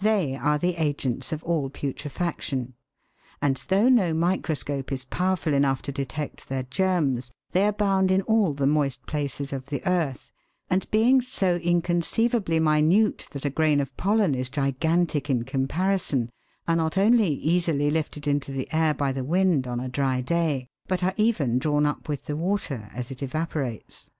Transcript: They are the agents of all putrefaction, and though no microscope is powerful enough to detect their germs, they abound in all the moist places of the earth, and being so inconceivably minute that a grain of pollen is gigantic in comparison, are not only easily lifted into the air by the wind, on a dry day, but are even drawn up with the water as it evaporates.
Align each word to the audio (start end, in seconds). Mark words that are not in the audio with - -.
They 0.00 0.36
are 0.36 0.58
the 0.58 0.76
agents 0.76 1.32
of 1.32 1.42
all 1.42 1.70
putrefaction, 1.70 2.74
and 3.40 3.56
though 3.68 3.88
no 3.88 4.12
microscope 4.12 4.92
is 4.92 5.04
powerful 5.06 5.54
enough 5.54 5.80
to 5.80 5.90
detect 5.90 6.50
their 6.50 6.64
germs, 6.64 7.32
they 7.52 7.66
abound 7.66 8.10
in 8.10 8.20
all 8.20 8.52
the 8.52 8.66
moist 8.66 9.06
places 9.06 9.54
of 9.54 9.64
the 9.64 9.80
earth, 9.88 10.30
and 10.68 10.90
being 10.90 11.22
so 11.22 11.56
inconceivably 11.56 12.60
minute 12.60 13.28
that 13.30 13.46
a 13.46 13.48
grain 13.48 13.80
of 13.80 13.96
pollen 13.96 14.34
is 14.34 14.50
gigantic 14.50 15.30
in 15.30 15.44
comparison, 15.44 16.28
are 16.68 16.76
not 16.76 16.98
only 16.98 17.28
easily 17.30 17.90
lifted 17.90 18.28
into 18.28 18.52
the 18.52 18.68
air 18.74 18.92
by 18.92 19.12
the 19.12 19.24
wind, 19.24 19.66
on 19.66 19.80
a 19.80 19.88
dry 19.88 20.20
day, 20.20 20.66
but 20.88 21.02
are 21.02 21.14
even 21.16 21.58
drawn 21.58 21.86
up 21.86 22.06
with 22.06 22.26
the 22.26 22.36
water 22.36 22.90
as 22.94 23.10
it 23.10 23.22
evaporates. 23.22 24.10